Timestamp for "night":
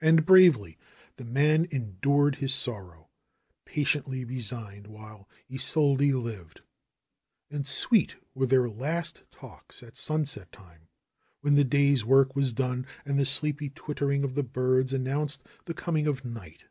16.24-16.66